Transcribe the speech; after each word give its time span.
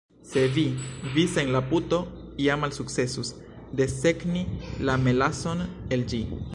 Sed 0.29 0.53
vi, 0.53 0.61
vi 1.17 1.25
sen 1.33 1.51
la 1.55 1.61
puto 1.73 1.99
ja 2.45 2.57
malsukcesus 2.63 3.33
desegni 3.83 4.45
la 4.89 4.97
melason 5.07 5.67
el 5.91 6.13
ĝi! 6.15 6.25